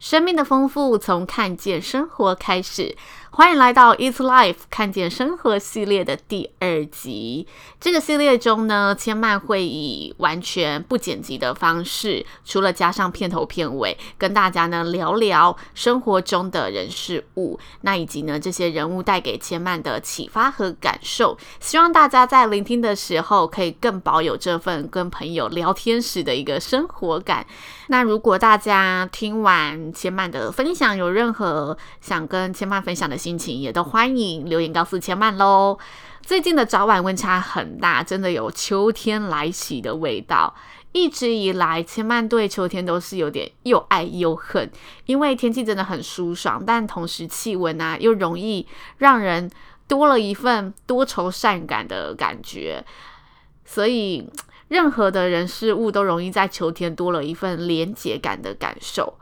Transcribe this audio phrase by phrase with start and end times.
[0.00, 2.96] 生命的丰富从看见生活开始，
[3.32, 7.46] 欢迎来到 It's Life 看见生活系列的第二集。
[7.80, 21.38] 这个系列中呢，千嫚会以完全不剪辑的方式，除了加上片头片尾，跟大家呢聊聊生活中的人事物，那以及呢这些人物带给千嫚的启发和感受。
[21.60, 27.46] 希望大家在聆听的时候，可以更保有这份跟朋友聊天时的一个生活感。
[27.86, 35.78] 那如果大家听完千嫚的分享，有任何想跟千嫚分享的心情，也都欢迎留言告诉千曼喽。
[36.22, 40.54] 最近的早晚温差很大，真的有秋天来袭的味道。
[40.92, 44.70] 一直以来，千曼对秋天都是有点又爱又恨，
[45.04, 49.50] 因为天气真的很舒爽，但同时气温啊又容易让人
[49.86, 52.82] 多了一份多愁善感的感觉，
[53.66, 54.26] 所以。
[54.70, 59.18] 任何的人事物都容易在秋天多了一份连结感的感受。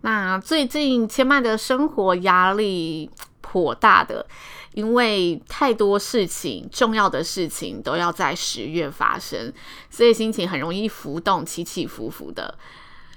[0.00, 3.10] 那最近千曼的生活压力
[3.40, 4.26] 颇大的，
[4.74, 9.52] 因为太多事情、重要的事情都要在十月发生，
[9.90, 12.56] 所以心情很容易浮动、起起伏伏的。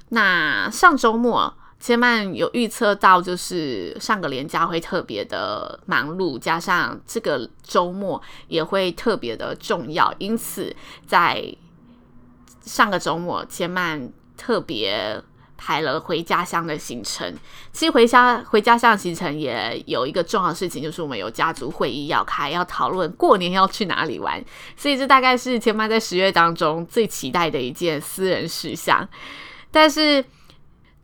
[0.10, 1.54] 那上周末。
[1.82, 10.76] 千曼有预测到，就是上个连假会特别的忙碌，加上这个周末也会特别的重要，因此
[11.08, 11.44] 在
[12.62, 15.20] 上个周末，千曼特别
[15.64, 17.32] 排了回家乡的行程。
[17.72, 24.44] 其实回家回家乡的行程也有一个重要的事情，就是我们有家族会议要开，要讨论过年要去哪里玩，
[24.76, 29.08] 所以这大概是前妈在十月当中最期待的一件私人事项，
[29.70, 30.26] 但是。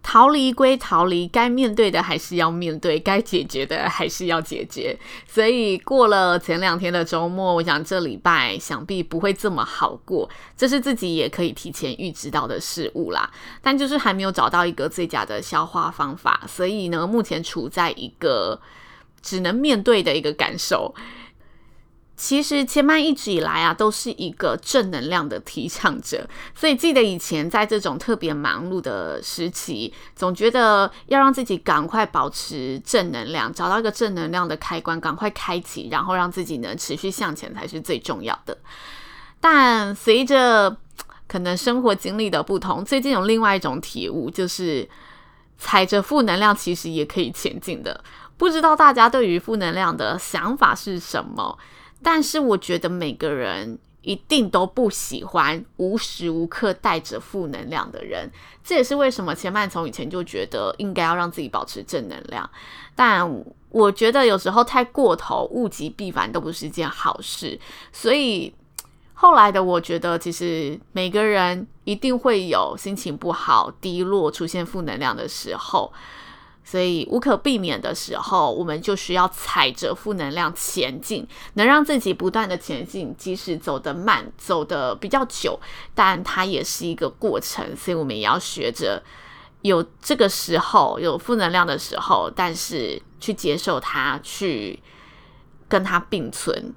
[0.10, 4.98] 逃离归逃离，该面对的还是要面对，该解决的还是要解决。
[5.28, 13.30] 所以过了前两天的周末，我想这礼拜想必不会这么好过，这是自己也可以提前预知到的事物啦。
[13.62, 18.58] 但就是还没有找到一个最佳的消化方法，所以呢，目前处在一个
[19.22, 20.96] 只能面对的一个感受。
[22.18, 38.58] 其实千嫚一直以来啊，都是一个正能量的提倡者， 所以记得以前在这种特别忙碌的时期，总觉得要让自己赶快保持正能量，找到一个正能量的开关，赶快开启，然后让自己能持续向前才是最重要的。
[39.40, 40.76] 但随着
[41.28, 44.90] 可能生活经历的不同，最近有另外一种体悟，就是
[45.60, 48.04] 踩着负能量其实也可以前进的。
[48.38, 51.56] 不知道大家对于负能量的想法是什么？
[52.04, 58.32] 但是我觉得每个人一定都不喜欢无时无刻带着负能量的人，
[58.64, 62.50] 这也是为什么千嫚从以前就觉得应该要让自己保持正能量。
[62.96, 63.28] 但
[63.70, 67.60] 我觉得有时候太过头，物极必反都不是一件好事。
[67.92, 68.54] 所以
[69.14, 75.92] 后来的我觉得，其实每个人一定会有心情不好、低落、出现负能量的时候。
[76.70, 85.58] 所以无可避免的时候，我们就需要踩着负能量前进，能让自己不断的前进，即使走得慢，走得比较久，
[85.96, 87.74] 但它也是一个过程。
[87.74, 89.02] 所以我们也要学着
[89.62, 94.78] 有这个时候有负能量的时候，但是去接受它，去
[95.70, 96.76] 跟它并存。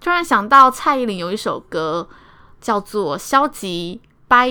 [0.00, 2.08] 突然想到蔡依林有一首歌
[2.60, 4.50] 叫做《消极掰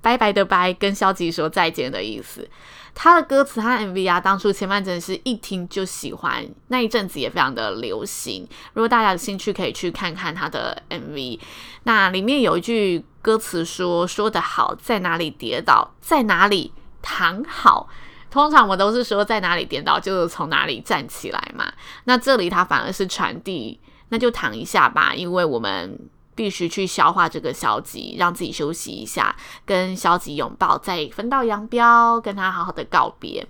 [0.00, 2.48] 拜拜的拜》，跟消极说再见的意思。
[2.94, 8.48] 他的歌词和 MV 啊，当初千嫚真的是一听就喜欢，那一阵子也非常的流行。
[8.74, 11.40] 如果大家有兴趣，可以去看看他的 MV。
[11.82, 16.72] 那里面有一句歌词说：“说得好，在哪里跌倒，在哪里
[17.02, 17.88] 躺好。”
[18.30, 21.72] 通常我都是说在哪里跌倒，就从哪里站起来嘛。
[22.04, 23.80] 那这里他反而是传递，
[24.10, 25.98] 那就躺一下吧，因为我们。
[26.34, 29.34] 必须去消化这个消极，让自己休息一下，
[29.64, 33.46] 跟消极拥抱，再分道扬镳，跟他好好的告别。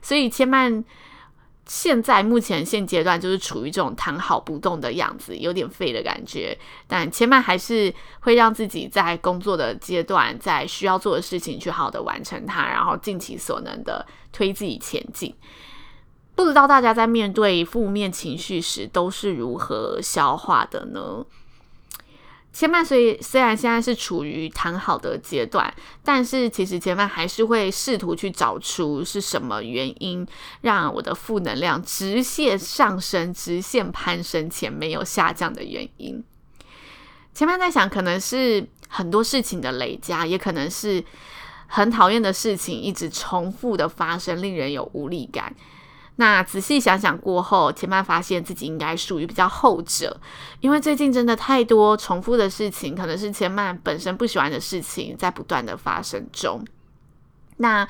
[0.00, 0.84] 所以千曼
[1.64, 6.58] 现在目前现阶段就是处于这种躺好不动的样子，有点废的感觉。
[6.88, 15.32] 但千曼还是会让自己在工作的阶段，在需要做的事情去好好的完成它，然后尽其所能的推自己前进。
[16.34, 21.24] 不知道大家在面对负面情绪时都是如何消化的呢？
[22.52, 25.72] 前曼虽虽然现在是处于谈好的阶段，
[26.04, 30.26] 但是其实前曼还是会试图去找出是什么原因
[30.60, 36.22] 让我的负能量直线上升、直线攀升且没有下降的原因。
[37.32, 41.02] 前曼在想，可能是很多事情的累加，也可能是
[41.66, 45.54] 很讨厌的事情一直重复的发生，令人有无力感。
[46.22, 50.20] 那仔细想想过后，千曼发现自己应该属于比较后者，
[50.60, 56.64] 因为最近真的太多重复的事情，可能是千曼本身不喜欢的事情，在不断的发生中。
[57.56, 57.88] 那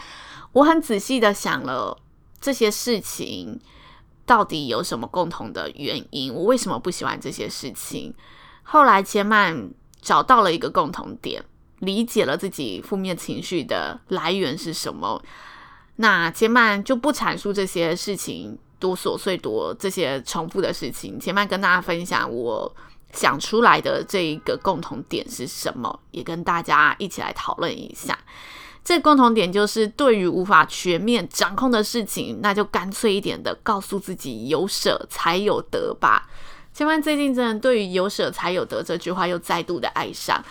[0.53, 1.95] 我很仔细的想了
[2.41, 3.61] 这些事情
[4.25, 8.15] 到底有什么共同的原因，我为什么不喜欢这些事情？
[8.63, 9.69] 后来千曼
[10.01, 11.45] 找到了一个共同点，
[11.81, 15.23] 理解了自己负面情绪的来源是什么。
[15.97, 22.75] 那千曼就不阐述这些事情多琐碎多这些重复的事情，千曼跟大家分享我
[23.13, 28.19] 想出来的这一个共同点是什么，也跟大家一起来讨论一下。
[28.85, 36.29] 这共同点就是对于无法全面掌控的事情，那就干脆一点的告诉自己有舍才有得吧。
[36.75, 40.43] 千曼最近真的对于有舍才有得这句话又再度的爱上。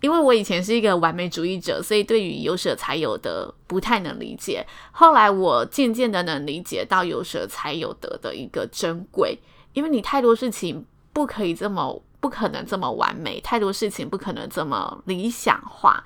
[0.00, 4.64] 因为我以前是一个完美主义者，所以对于有舍才有得不太能理解。
[4.92, 9.38] 后来我渐渐的能理解到有舍才有得的一个珍贵，
[9.72, 16.04] 因为你太多事情不可以这么，不可能这么完美，太多事情不可能这么理想化，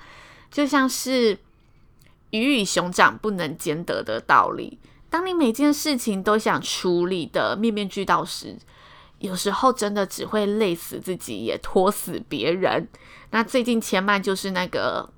[0.50, 1.38] 就像是
[2.30, 4.78] 鱼与熊掌不能兼得的道理。
[5.10, 8.56] 当你每件事情都想处理的面面俱到时，
[9.22, 12.88] 有时候真的只会累死自己，也拖死别人。
[13.30, 15.08] 那最近千曼就是那个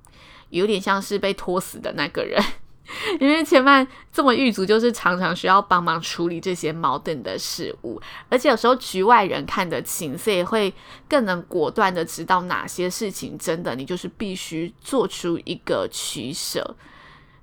[0.51, 2.41] 有点像是被拖死的那个人，
[3.19, 7.99] 因为千曼这么狱卒，就是常常需要帮忙处理这些矛盾的事物，
[8.29, 10.71] 而且有时候局外人看得清，所以会
[11.09, 16.75] 更能果断的知道哪些事情真的你就是必须做出一个取舍，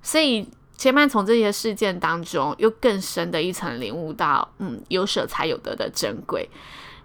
[0.01, 0.49] 所以。
[0.75, 6.49] 千曼从这些事件当中，又更深的一层领悟到，嗯，有舍才有得的珍贵，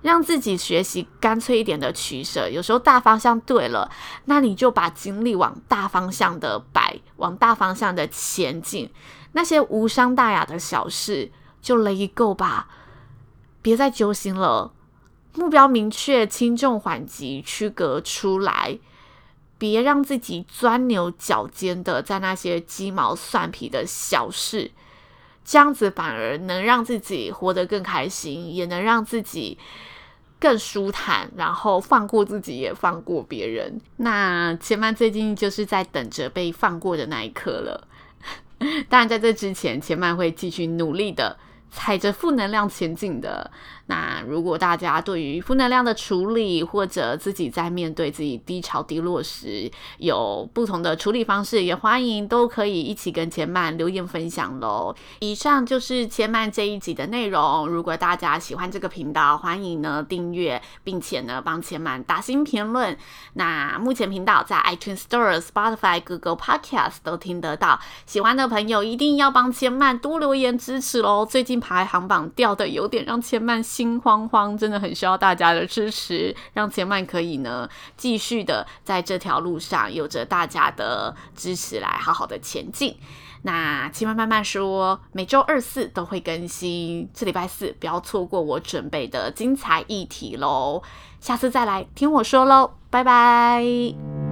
[0.02, 2.48] 让自己学习干脆一点的取舍。
[2.48, 3.90] 有时候大方向对了，
[4.24, 8.90] 那你就把精力往大方向的摆，往大方向的前进。
[9.32, 11.30] 那些无伤大雅的小事，
[11.60, 12.68] 就 let it go 吧，
[13.60, 14.72] 别再揪心了。
[15.34, 18.78] 目标明确，轻重缓急区隔出来。
[19.58, 24.70] 别让自己钻牛角尖的在那些鸡毛蒜皮的小事，
[25.44, 29.58] 这样子反而能让自己活得更开心，也能让自己
[30.38, 33.80] 更舒坦，然后放过自己，也放过别人。
[33.96, 37.88] 那千曼最近就是在等着被放过的那一刻了。
[38.88, 41.36] 当然，在这之前，千曼会继续努力的。
[41.70, 43.50] 踩着负能量前进的。
[43.86, 54.94] 那如果大家对于负能量的处理，或者自己在面对自己低潮低落时有不同的处理方式，也欢迎都可以一起跟千曼留言分享喽。
[55.20, 57.66] 以上就是千曼这一集的内容。
[57.66, 62.94] 如果大家喜欢这个频道，欢迎呢订阅，并且呢帮千曼打新评论。
[63.34, 67.80] 那目前频道在 iTunes Store、Spotify、Google Podcast 都听得到。
[68.04, 71.24] 喜欢的朋友一定要帮千曼多留言支持喽。
[71.24, 82.96] 最近排行榜掉的有点让千曼心慌慌，真的很需要大家的支持，让千曼可以呢继续的在这条路上有着大家的支持来好好的前进。
[83.42, 90.82] 那千曼慢慢说，每周二四都会更新，这礼拜四不要错过我准备的精彩议题喽。
[91.20, 94.27] 下次再来听我说喽，拜拜。